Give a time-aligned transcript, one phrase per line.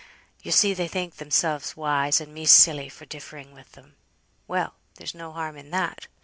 [0.41, 3.95] Yo see they think themselves wise, and me silly, for differing with them;
[4.47, 4.73] well!
[4.95, 6.07] there's no harm in that.